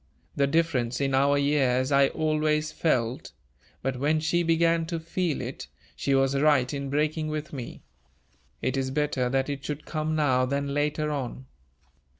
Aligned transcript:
The 0.35 0.47
difference 0.47 0.99
in 0.99 1.13
our 1.13 1.37
years 1.37 1.91
I 1.91 2.07
always 2.07 2.71
felt; 2.71 3.33
but, 3.83 3.97
when 3.99 4.19
she 4.19 4.41
began 4.41 4.87
to 4.87 4.99
feel 4.99 5.41
it, 5.41 5.67
she 5.95 6.15
was 6.15 6.35
right 6.35 6.73
in 6.73 6.89
breaking 6.89 7.27
with 7.27 7.53
me. 7.53 7.83
It 8.63 8.75
is 8.75 8.89
better 8.89 9.29
that 9.29 9.47
it 9.47 9.63
should 9.63 9.85
come 9.85 10.15
now 10.15 10.47
than 10.47 10.73
later 10.73 11.11
on." 11.11 11.45